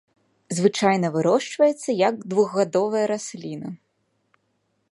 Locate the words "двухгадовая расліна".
2.33-3.69